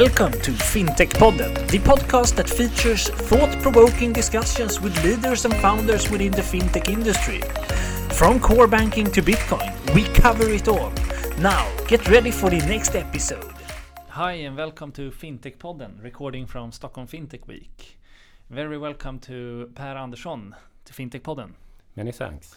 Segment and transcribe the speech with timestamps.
[0.00, 6.10] Welcome to FinTech Podden, the podcast that features thought provoking discussions with leaders and founders
[6.10, 7.40] within the fintech industry.
[8.12, 10.90] From core banking to Bitcoin, we cover it all.
[11.38, 13.52] Now, get ready for the next episode.
[14.08, 18.00] Hi, and welcome to FinTech Podden, recording from Stockholm FinTech Week.
[18.50, 20.56] Very welcome to Per Andersson
[20.86, 21.52] to FinTech Podden.
[21.94, 22.56] Many thanks.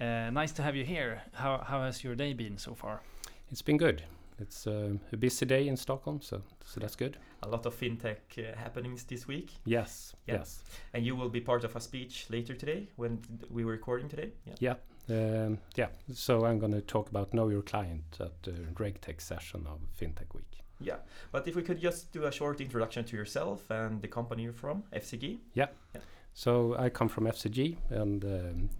[0.00, 1.24] Uh, nice to have you here.
[1.34, 3.02] How, how has your day been so far?
[3.50, 4.04] It's been good.
[4.40, 7.18] It's uh, a busy day in Stockholm, so so that's good.
[7.42, 9.52] A lot of fintech uh, happenings this week.
[9.64, 10.34] Yes, yeah.
[10.36, 10.64] yes.
[10.92, 13.20] And you will be part of a speech later today when
[13.50, 14.32] we were recording today.
[14.44, 14.74] Yeah,
[15.08, 15.16] yeah.
[15.16, 15.88] Um, yeah.
[16.12, 20.34] So I'm going to talk about know your client at the RegTech session of FinTech
[20.34, 20.64] Week.
[20.80, 20.96] Yeah,
[21.30, 24.52] but if we could just do a short introduction to yourself and the company you're
[24.52, 25.38] from, FCG.
[25.54, 25.68] Yeah.
[25.94, 26.00] yeah.
[26.32, 28.24] So I come from FCG and.
[28.24, 28.70] Um,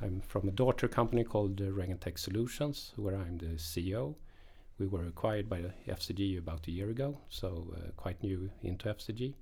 [0.00, 4.16] I'm from a daughter company called uh, Regentech Solutions, where I'm the CEO.
[4.82, 9.32] We were acquired by FCG about a year ago, so uh, quite new into FCG.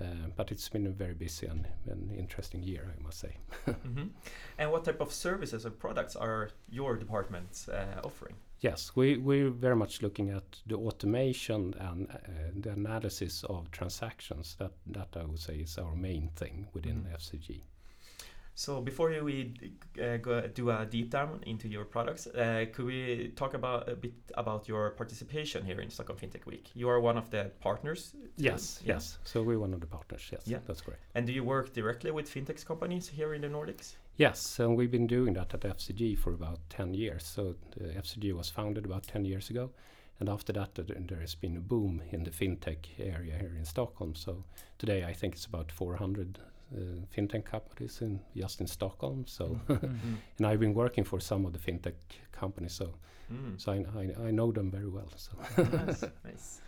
[0.00, 3.36] Uh, but it's been a very busy and, and interesting year, I must say.
[3.66, 4.06] mm-hmm.
[4.56, 8.34] And what type of services or products are your departments uh, offering?
[8.60, 12.16] Yes, we, we're very much looking at the automation and uh,
[12.58, 14.56] the analysis of transactions.
[14.58, 17.14] That, that I would say is our main thing within mm-hmm.
[17.14, 17.60] FCG.
[18.54, 19.54] So before we
[20.00, 23.96] uh, go do a deep dive into your products, uh, could we talk about a
[23.96, 26.70] bit about your participation here in Stockholm FinTech Week?
[26.74, 28.14] You are one of the partners.
[28.36, 28.94] Yes, yeah.
[28.94, 29.18] yes.
[29.24, 30.28] So we're one of the partners.
[30.30, 30.58] Yes, yeah.
[30.66, 31.02] that's correct.
[31.14, 33.96] And do you work directly with fintech companies here in the Nordics?
[34.16, 37.24] Yes, and we've been doing that at FCG for about 10 years.
[37.24, 39.70] So FCG was founded about 10 years ago.
[40.20, 43.64] And after that, uh, there has been a boom in the fintech area here in
[43.64, 44.14] Stockholm.
[44.14, 44.44] So
[44.78, 46.38] today, I think it's about 400
[46.74, 49.26] uh, fintech companies in just in Stockholm.
[49.26, 49.78] So, mm -hmm.
[50.38, 51.94] and I've been working for some of the fintech
[52.40, 52.94] companies, so
[53.30, 53.58] mm.
[53.58, 55.08] so I, I, I, know them very well.
[55.16, 56.60] So nice, nice.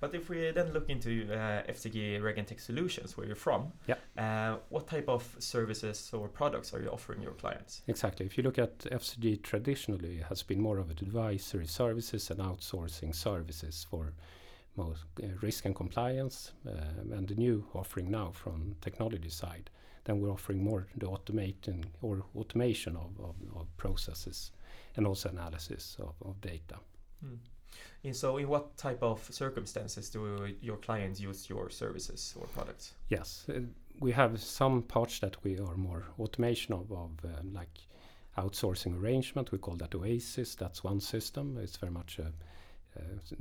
[0.00, 3.96] But if we then look into uh, FCG Regentech Solutions, where you're from, yeah.
[4.16, 7.82] Uh, what type of services or products are you offering your clients?
[7.86, 8.26] Exactly.
[8.26, 13.14] If you look at FCG traditionally, it has been more of advisory services and outsourcing
[13.14, 14.12] services for
[14.78, 19.70] most uh, risk and compliance, um, and the new offering now from technology side,
[20.04, 24.52] then we're offering more the automating or automation of, of, of processes
[24.96, 26.76] and also analysis of, of data.
[27.24, 27.38] Mm.
[28.04, 32.94] And so, in what type of circumstances do your clients use your services or products?
[33.08, 33.60] Yes, uh,
[34.00, 37.78] we have some parts that we are more automation of, of uh, like
[38.38, 39.52] outsourcing arrangement.
[39.52, 40.54] We call that Oasis.
[40.54, 41.58] That's one system.
[41.60, 42.32] It's very much a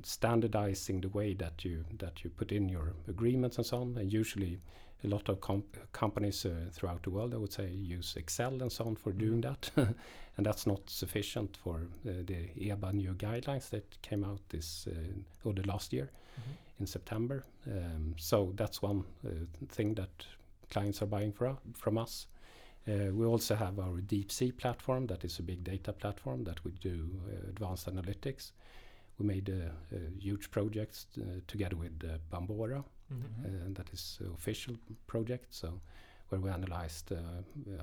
[0.03, 3.97] standardizing the way that you that you put in your agreements and so on.
[3.97, 4.59] And usually,
[5.03, 5.39] a lot of
[5.91, 9.17] companies uh, throughout the world, I would say, use Excel and so on for mm
[9.17, 9.25] -hmm.
[9.25, 9.71] doing that,
[10.35, 14.87] and that's not sufficient for uh, the EBA new guidelines that came out this
[15.43, 16.79] or the last year mm -hmm.
[16.79, 17.43] in September.
[17.65, 19.03] Um, so that's one
[19.69, 20.27] thing that
[20.69, 22.27] clients are buying for, from us.
[22.87, 26.63] Uh, we also have our Deep Sea platform, that is a big data platform that
[26.63, 28.51] we do uh, advanced analytics
[29.17, 33.65] we made a, a huge project uh, together with uh, Bambora, mm -hmm.
[33.65, 35.53] and that is official project.
[35.53, 35.81] So
[36.29, 37.11] where we analyzed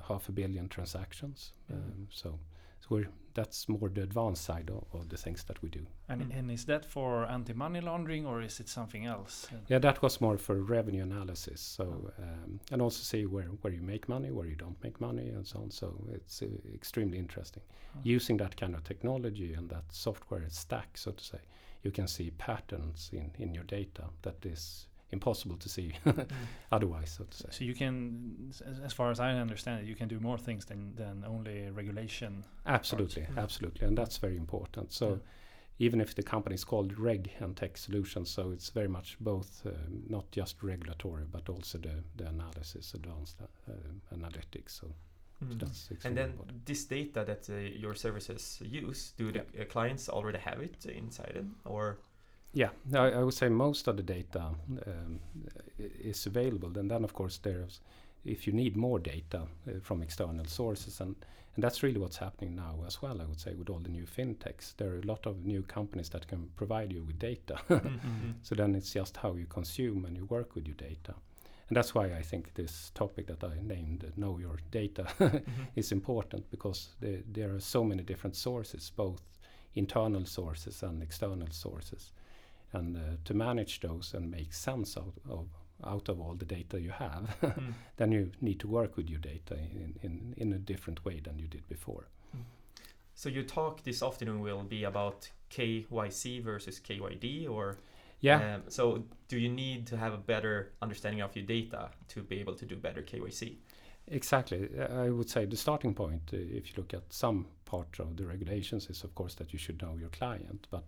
[0.07, 1.53] half a billion transactions.
[1.69, 1.91] Mm -hmm.
[1.91, 2.39] um, so
[2.87, 3.03] so
[3.33, 5.85] that's more the advanced side of, of, the things that we do.
[6.07, 6.39] And, mm.
[6.39, 9.47] and is that for anti-money laundering or is it something else?
[9.67, 11.59] Yeah, that was more for revenue analysis.
[11.61, 12.23] So oh.
[12.23, 15.45] um, and also see where where you make money, where you don't make money, and
[15.45, 15.71] so on.
[15.71, 17.63] So it's uh, extremely interesting.
[17.95, 17.99] Oh.
[18.03, 21.39] Using that kind of technology and that software stack, so to say,
[21.83, 26.27] you can see patterns in in your data that is impossible to see mm.
[26.71, 27.47] otherwise, so to say.
[27.51, 28.51] So you can,
[28.83, 32.43] as far as I understand it, you can do more things than, than only regulation.
[32.65, 33.35] Absolutely, parts.
[33.35, 33.43] Mm.
[33.43, 34.93] absolutely, and that's very important.
[34.93, 35.09] So.
[35.09, 35.15] Yeah.
[35.77, 39.61] Even if the company is called Reg and Tech Solutions, so it's very much both,
[39.65, 39.71] uh,
[40.07, 43.73] not just regulatory, but also the, the analysis, advanced uh,
[44.15, 44.79] analytics.
[44.79, 44.87] So
[45.43, 46.05] Mm.
[46.05, 46.65] and then important.
[46.65, 51.33] this data that uh, your services use, do the uh, clients already have it inside
[51.35, 51.97] it, or
[52.55, 54.43] yeah, I, I, would say most of the data
[54.87, 55.19] um,
[55.77, 56.71] is available.
[56.79, 57.81] And then, of course, there's
[58.23, 61.15] if you need more data uh, from external sources, and
[61.55, 63.21] and that's really what's happening now as well.
[63.21, 66.09] I would say with all the new fintechs, there are a lot of new companies
[66.09, 67.55] that can provide you with data.
[67.69, 68.31] mm-hmm.
[68.41, 71.13] So then it's just how you consume and you work with your data.
[71.69, 75.63] And that's why I think this topic that I named, uh, Know Your Data, mm-hmm.
[75.77, 79.21] is important because the, there are so many different sources, both
[79.75, 82.11] internal sources and external sources
[82.75, 85.47] and uh, to manage those and make sense out of
[85.83, 87.73] out of all the data you have, mm.
[87.97, 91.37] then you need to work with your data in, in, in a different way than
[91.37, 92.07] you did before.
[92.35, 92.43] Mm.
[93.13, 97.77] So your talk this afternoon will be about KYC versus KYD or?
[98.21, 98.55] Yeah.
[98.55, 102.39] Um, so do you need to have a better understanding of your data to be
[102.39, 103.57] able to do better KYC?
[104.07, 104.69] Exactly.
[104.79, 108.25] I would say the starting point, uh, if you look at some part of the
[108.25, 110.67] regulations, is of course that you should know your client.
[110.71, 110.83] But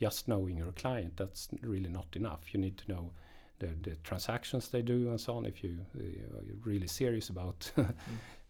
[0.00, 2.52] just knowing your client, that's really not enough.
[2.52, 3.10] You need to know
[3.58, 5.46] the, the transactions they do and so on.
[5.46, 7.94] If you uh, are really serious about Mm.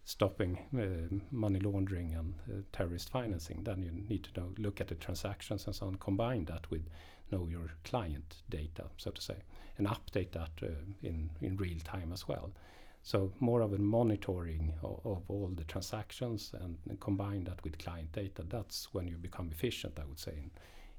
[0.03, 4.87] stopping uh, money laundering and uh, terrorist financing, then you need to know, look at
[4.87, 5.95] the transactions and so on.
[5.95, 6.87] Combine that with
[7.31, 9.37] know your client data, so to say,
[9.77, 10.67] and update that uh,
[11.03, 12.51] in in real time as well.
[13.03, 17.79] So more of a monitoring of, of all the transactions and, and combine that with
[17.79, 18.43] client data.
[18.47, 20.51] That's when you become efficient, I would say, in,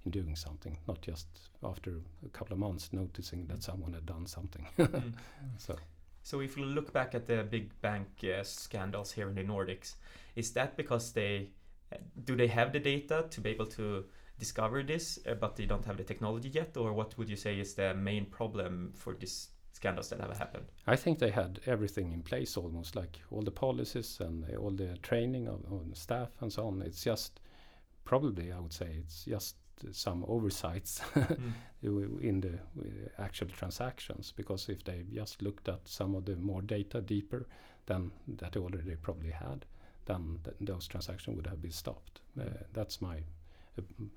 [0.05, 1.27] in doing something, not just
[1.63, 4.67] after a couple of months noticing that someone had done something.
[4.79, 5.15] Mm.
[5.57, 5.77] so
[6.23, 9.97] So if you look back at the big bank uh, scandals here in the Nordics,
[10.37, 11.51] is that because they
[11.93, 14.05] uh, do they have the data to be able to
[14.39, 17.59] discover this, uh, but they don't have the technology yet, or what would you say
[17.59, 20.67] is the main problem for these scandals that have happened?
[20.87, 24.97] I think they had everything in place almost, like all the policies and all the
[25.03, 26.83] training of, of the staff and so on.
[26.83, 27.41] It's just
[28.05, 29.57] probably I would say it's just
[29.93, 31.01] some oversights
[31.85, 32.21] Mm.
[32.23, 32.49] in the
[32.79, 37.47] uh, actual transactions because if they just looked at some of the more data deeper
[37.87, 39.65] than that they already probably had
[40.05, 43.17] then th- those transactions would have been stopped uh, that's my
[43.79, 44.09] uh, mm,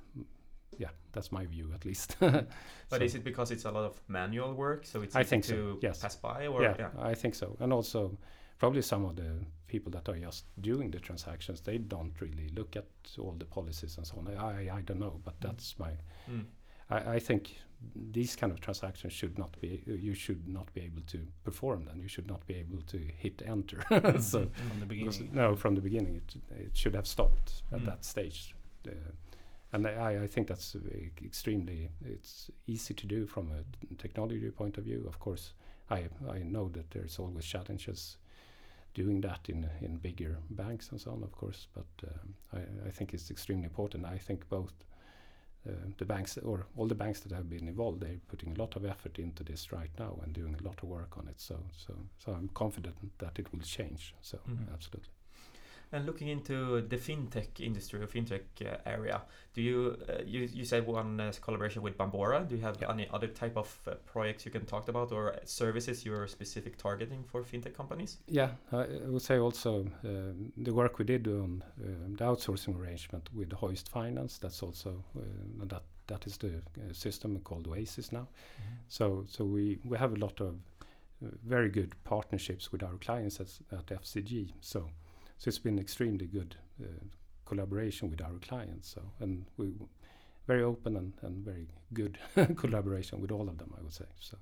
[0.77, 2.47] yeah that's my view at least But
[2.89, 5.43] So- is it because it's a lot of manual work, so it's I easy think
[5.45, 5.99] so, to yes.
[6.01, 7.57] pass by, or yeah, yeah, I think so.
[7.59, 8.17] And also,
[8.59, 9.31] probably some of the
[9.67, 12.85] people that are just doing the transactions, they don't really look at
[13.19, 14.35] all the policies and so on.
[14.37, 15.91] I, I don't know, but that's my.
[16.29, 16.45] Mm.
[16.89, 17.55] I, I think
[18.11, 19.83] these kind of transactions should not be.
[19.85, 21.99] You should not be able to perform them.
[22.01, 23.83] You should not be able to hit enter.
[24.21, 25.29] so from the beginning.
[25.33, 26.35] no, from the beginning, it
[26.65, 27.85] it should have stopped at Mm.
[27.85, 28.55] that stage.
[28.87, 28.91] Uh,
[29.73, 30.75] and I, I think that's
[31.25, 35.03] extremely it's easy to do from a t- technology point of view.
[35.07, 35.53] Of course,
[35.89, 38.17] I I know that there's always challenges
[38.95, 41.67] doing that in in bigger banks and so on, of course.
[41.73, 44.05] But um, I, I think it's extremely important.
[44.05, 44.73] I think both
[45.67, 48.75] uh, the banks or all the banks that have been involved, they're putting a lot
[48.75, 51.39] of effort into this right now and doing a lot of work on it.
[51.41, 51.55] So
[51.85, 54.13] so so I'm confident that it will change.
[54.21, 54.73] So Mhm.
[54.73, 55.11] absolutely.
[55.91, 59.21] And looking into the fintech industry or fintech uh, area,
[59.53, 62.47] do you uh, you you said one uh, collaboration with Bambora?
[62.47, 62.91] Do you have Yeah.
[62.91, 67.23] any other type of uh, projects you can talk about or services you're specific targeting
[67.23, 68.17] for fintech companies?
[68.27, 73.29] Yeah, I would say also um, the work we did on um, the outsourcing arrangement
[73.33, 74.39] with Hoist Finance.
[74.39, 78.27] That's also uh, that that is the uh, system called Oasis now.
[78.87, 80.55] So so we we have a lot of
[81.47, 84.51] very good partnerships with our clients at, at FCG.
[84.61, 84.89] So
[85.37, 86.87] so it's been extremely good uh,
[87.45, 88.89] collaboration with our clients.
[88.93, 89.73] So and we
[90.47, 92.17] very open and, and very good
[92.57, 93.73] collaboration with all of them.
[93.77, 94.37] I would say so.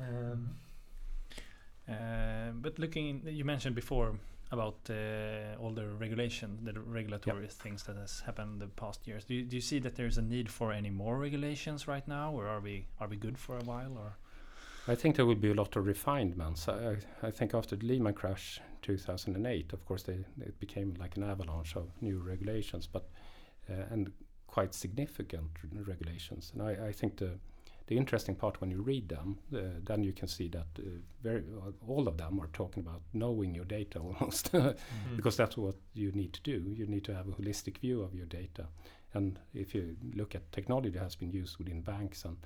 [0.00, 0.56] Um,
[1.88, 4.14] Uh, but looking, you mentioned before
[4.52, 9.24] about uh, all the regulation, the regulatory things that has happened the past years.
[9.24, 12.32] Do you, do you see that there's a need for any more regulations right now,
[12.32, 13.96] or are we are we good for a while?
[13.98, 14.16] Or
[14.88, 16.68] I think there will be a lot of refinements.
[16.68, 21.22] I, I, think after the Lehman crash 2008, of course, they, it became like an
[21.22, 23.08] avalanche of new regulations, but
[23.70, 24.10] uh, and
[24.48, 25.50] quite significant
[25.86, 26.52] regulations.
[26.52, 27.38] And I, I think the
[27.88, 30.82] the interesting part when you read them, uh, then you can see that uh,
[31.22, 31.42] very
[31.86, 34.76] all of them are talking about knowing your data almost, mm.
[35.16, 36.72] because that's what you need to do.
[36.74, 38.66] You need to have a holistic view of your data.
[39.14, 42.36] And if you look at technology that has been used within banks and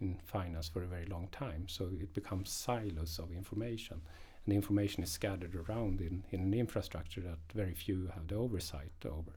[0.00, 4.00] in finance for a very long time, so it becomes silos of information.
[4.44, 8.36] And the information is scattered around in, in an infrastructure that very few have the
[8.36, 9.32] oversight over.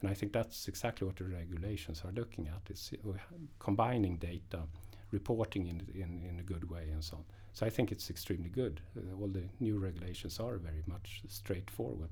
[0.00, 3.12] And I think that's exactly what the regulations are looking at, is uh,
[3.58, 4.62] combining data,
[5.12, 7.24] reporting in, in, in a good way and so on.
[7.52, 8.80] So I think it's extremely good.
[8.96, 12.10] Uh, all the new regulations are very much straightforward.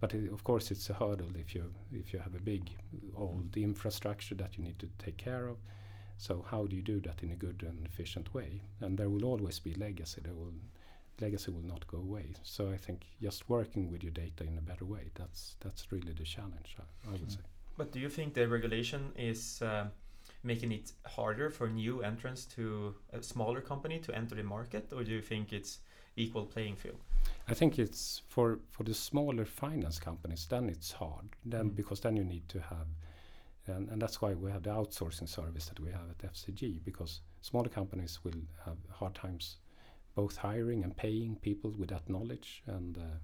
[0.00, 2.70] But uh, of course, it's a hurdle if you if you have a big
[3.16, 5.56] old infrastructure that you need to take care of.
[6.18, 8.62] So how do you do that in a good and efficient way?
[8.80, 10.20] And there will always be legacy.
[10.24, 10.54] There will
[11.20, 12.34] legacy will not go away.
[12.42, 16.12] So I think just working with your data in a better way that's that's really
[16.12, 16.76] the challenge.
[16.78, 17.32] I, I would Mm.
[17.32, 17.40] say.
[17.78, 19.88] But do you think the regulation is uh,
[20.42, 25.04] making it harder for new entrants to a smaller company to enter the market, or
[25.04, 25.80] do you think it's
[26.16, 27.00] equal playing field?
[27.48, 30.46] I think it's for for the smaller finance companies.
[30.46, 31.28] Then it's hard.
[31.50, 31.76] Then Mm.
[31.76, 32.86] because then you need to have,
[33.66, 36.80] and, and that's why we have the outsourcing service that we have at FCG.
[36.84, 39.58] Because smaller companies will have hard times,
[40.14, 42.62] both hiring and paying people with that knowledge.
[42.66, 43.18] And uh,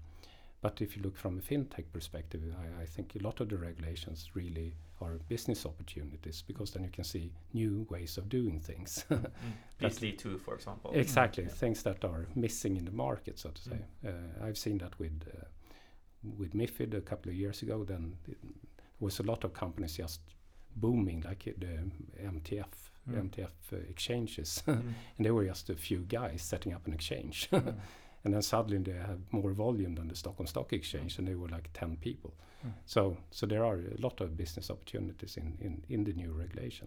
[0.62, 3.56] But if you look from a fintech perspective, I, I think a lot of the
[3.56, 9.04] regulations really are business opportunities because then you can see new ways of doing things.
[9.10, 9.30] Mm.
[9.80, 10.92] PSD2, for example.
[10.94, 11.50] Exactly, Yeah.
[11.58, 13.78] things that are missing in the market, so to say.
[14.04, 14.08] Mm.
[14.08, 15.44] Uh, I've seen that with uh,
[16.38, 17.84] with MIFID a couple of years ago.
[17.84, 18.16] Then
[19.02, 20.20] was a lot of companies just
[20.76, 21.90] booming, like the
[22.24, 22.66] MTF,
[23.10, 23.30] Mm.
[23.30, 24.94] MTF uh, exchanges, Mm.
[25.16, 27.48] and they were just a few guys setting up an exchange.
[27.50, 27.74] Mm.
[28.24, 31.48] and then suddenly they had more volume than the Stockholm Stock Exchange, and they were
[31.48, 32.32] like 10 people.
[32.64, 32.72] Mm.
[32.86, 36.86] So, so there are a lot of business opportunities in, in, in the new regulation,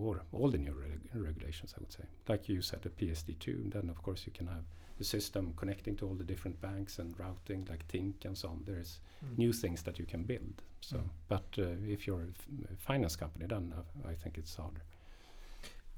[0.00, 2.04] or all the new reg- regulations, I would say.
[2.28, 4.64] Like you said, the PSD2, then of course you can have
[4.98, 8.62] the system connecting to all the different banks and routing, like Tink and so on.
[8.66, 9.38] There's Mm.
[9.38, 10.62] new things that you can build.
[10.80, 11.10] So, Mm.
[11.28, 12.22] but uh, if you're
[12.72, 14.82] a finance company, then uh, I think it's harder.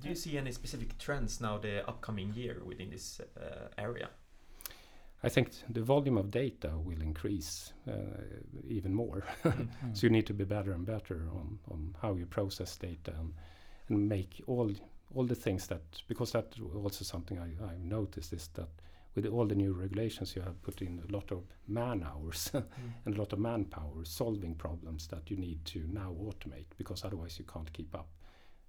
[0.00, 4.09] Do you see any specific trends now the upcoming year within this uh, area?
[5.23, 7.92] I think the volume of data will increase uh,
[8.69, 9.23] even more.
[9.45, 9.69] Mm.
[9.97, 13.35] So you need to be better and better on, on how you process data and,
[13.88, 14.71] and make all
[15.14, 16.54] all the things that because that
[16.85, 18.69] also something I, I've noticed is that
[19.14, 22.50] with all the new regulations you have put in a lot of man hours
[23.04, 27.38] and a lot of manpower solving problems that you need to now automate because otherwise
[27.38, 28.08] you can't keep up.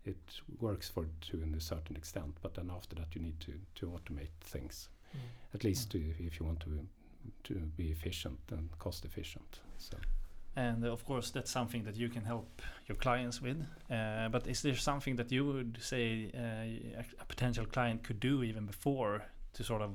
[0.03, 0.17] It
[0.59, 4.33] works for to a certain extent, but then after that you need to, to automate
[4.41, 4.89] things
[5.53, 6.87] at least to, if you want to
[7.43, 9.59] to be efficient and cost efficient.
[9.77, 9.97] So.
[10.55, 13.63] And uh, of course, that's something that you can help your clients with.
[13.89, 18.19] Uh, but is there something that you would say uh, a, a potential client could
[18.19, 19.91] do even before to sort of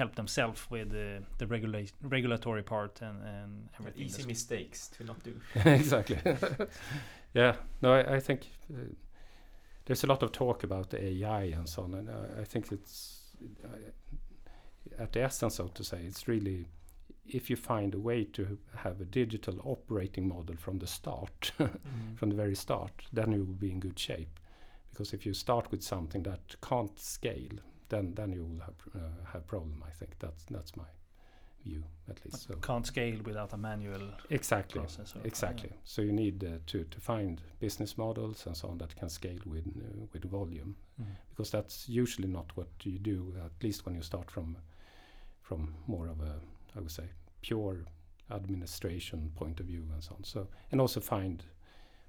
[0.00, 4.02] help themselves with uh, the regula- regulatory part and, and everything?
[4.06, 5.32] Easy mistakes to not do.
[5.70, 6.18] exactly.
[7.34, 7.56] yeah.
[7.82, 8.40] No, I, I think
[8.72, 8.76] uh,
[9.84, 13.20] there's a lot of talk about AI and so on, and I, I think it's
[13.64, 13.68] uh,
[15.02, 16.66] at the essence, so to say, it's really
[17.26, 22.16] if you find a way to have a digital operating model from the start, Mm.
[22.18, 24.40] from the very start, then you will be in good shape.
[24.90, 27.58] Because if you start with something that can't scale,
[27.90, 29.82] then then you will have uh, have problem.
[29.86, 30.88] I think that's that's my
[31.64, 32.48] view at least.
[32.48, 34.82] So Can't scale without a manual exactly.
[35.24, 35.70] Exactly.
[35.84, 39.38] So you need uh, to to find business models and so on that can scale
[39.46, 41.06] with uh, with volume Mm.
[41.30, 43.34] because that's usually not what you do.
[43.44, 44.56] At least when you start from
[45.42, 46.34] from more of a
[46.76, 47.04] I would say
[47.42, 47.76] pure
[48.30, 50.24] administration point of view and so on.
[50.24, 51.44] So and also find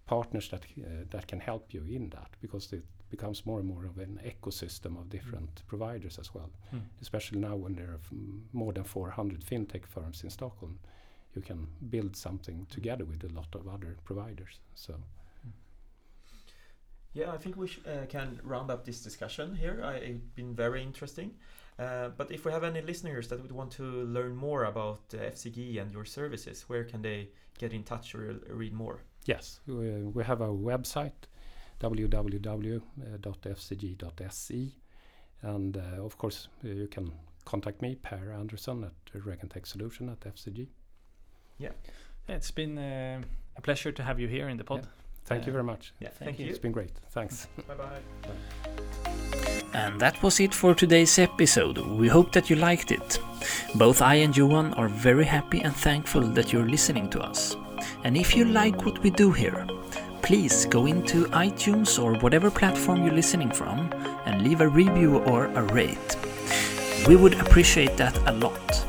[0.05, 3.85] partners that uh, that can help you in that because it becomes more and more
[3.85, 6.81] of an ecosystem of different providers as well Mm.
[7.01, 7.99] especially now when there are
[8.53, 10.79] more than 400 fintech firms in Stockholm,
[11.35, 14.59] you can build something together with a lot of other providers.
[14.75, 14.93] So
[17.13, 19.81] Yeah, I think we sh- uh, can round up this discussion here.
[19.83, 21.31] I, it's been very interesting.
[21.77, 25.17] Uh, but if we have any listeners that would want to learn more about uh,
[25.17, 28.99] FCG and your services, where can they get in touch or read more?
[29.27, 31.27] yes, we, we have a website
[33.41, 34.71] www.fcg.se,
[35.41, 37.11] and uh, of course uh, you can
[37.45, 40.67] contact me Per Andersson at Regentech Solution at FCG.
[41.57, 41.71] Yeah,
[42.27, 43.21] it's been uh,
[43.57, 44.87] a pleasure to have you here in the pod.
[45.25, 45.93] Thank you Uh, very much.
[45.99, 46.45] Yeah, Thank thank, you.
[46.45, 46.51] you.
[46.51, 46.91] It's been great.
[47.11, 47.47] Thanks.
[47.67, 47.99] Bye bye.
[49.73, 51.77] And that was it for today's episode.
[51.77, 53.19] We hope that you liked it.
[53.75, 57.55] Both I and Johan are very happy and thankful that you're listening to us.
[58.03, 59.65] And if you like what we do here,
[60.21, 63.91] please go into iTunes or whatever platform you're listening from
[64.25, 66.15] and leave a review or a rate.
[67.07, 68.85] We would appreciate that a lot.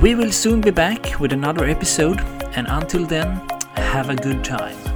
[0.00, 2.20] We will soon be back with another episode,
[2.56, 3.40] and until then,
[3.74, 4.87] have a good time.